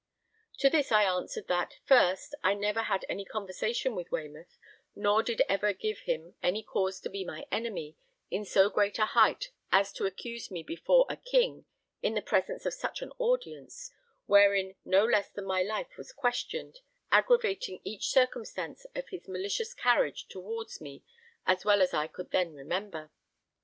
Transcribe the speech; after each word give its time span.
To 0.57 0.67
this 0.67 0.91
I 0.91 1.03
answered 1.03 1.47
that, 1.49 1.75
first, 1.85 2.33
I 2.43 2.55
never 2.55 2.81
had 2.81 3.05
any 3.07 3.23
conversation 3.23 3.93
with 3.93 4.11
Waymouth, 4.11 4.57
nor 4.95 5.21
did 5.21 5.43
ever 5.47 5.73
give 5.73 5.99
him 5.99 6.33
any 6.41 6.63
cause 6.63 6.99
to 7.01 7.09
be 7.11 7.23
my 7.23 7.45
enemy 7.51 7.95
in 8.31 8.43
so 8.43 8.67
great 8.71 8.97
a 8.97 9.05
height 9.05 9.51
as 9.71 9.93
to 9.93 10.07
accuse 10.07 10.49
me 10.49 10.63
before 10.63 11.05
a 11.07 11.15
king 11.17 11.65
in 12.01 12.15
the 12.15 12.21
presence 12.23 12.65
of 12.65 12.73
such 12.73 13.03
an 13.03 13.11
audience, 13.19 13.91
wherein 14.25 14.73
no 14.83 15.05
less 15.05 15.29
than 15.29 15.45
my 15.45 15.61
life 15.61 15.95
was 15.99 16.11
questioned, 16.11 16.79
aggra[va]ting 17.11 17.79
each 17.83 18.07
circumstance 18.09 18.85
of 18.95 19.09
his 19.09 19.27
malicious 19.27 19.75
carriage 19.75 20.27
towards 20.27 20.81
me 20.81 21.03
as 21.45 21.63
well 21.63 21.79
as 21.79 21.93
I 21.93 22.07
could 22.07 22.31
then 22.31 22.55
remember. 22.55 23.11